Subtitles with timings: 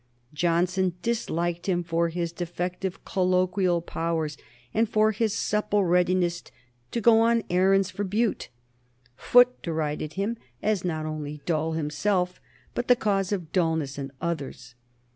[0.33, 4.35] Johnson disliked him for his defective colloquial powers
[4.73, 6.43] and for his supple readiness
[6.89, 8.49] to go on errands for Bute.
[9.15, 12.41] Foote derided him as not only dull himself,
[12.73, 14.73] but the cause of dulness in others.